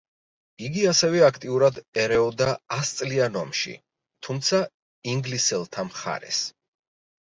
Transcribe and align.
იგი 0.69 0.85
ასევე 0.91 1.21
აქტიურად 1.27 1.77
ერეოდა 2.05 2.49
ასწლიან 2.79 3.39
ომში, 3.45 3.77
თუმცა 4.27 4.65
ინგლისელთა 5.17 5.91
მხარეს. 5.95 6.47